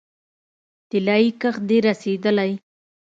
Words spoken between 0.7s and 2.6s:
طلايي کښت دې رسیدلی